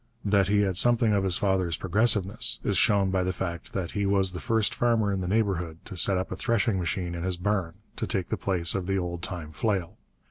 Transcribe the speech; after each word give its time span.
That 0.25 0.47
he 0.47 0.61
had 0.61 0.77
something 0.77 1.13
of 1.13 1.23
his 1.23 1.37
father's 1.37 1.77
progressiveness 1.77 2.57
is 2.63 2.75
shown 2.75 3.11
by 3.11 3.21
the 3.21 3.31
fact 3.31 3.73
that 3.73 3.91
he 3.91 4.07
was 4.07 4.31
the 4.31 4.39
first 4.39 4.73
farmer 4.73 5.13
in 5.13 5.21
the 5.21 5.27
neighbourhood 5.27 5.77
to 5.85 5.95
set 5.95 6.17
up 6.17 6.31
a 6.31 6.35
threshing 6.35 6.79
machine 6.79 7.13
in 7.13 7.21
his 7.21 7.37
barn, 7.37 7.75
to 7.97 8.07
take 8.07 8.29
the 8.29 8.35
place 8.35 8.73
of 8.73 8.87
the 8.87 8.97
old 8.97 9.21
time 9.21 9.51
flail. 9.51 9.99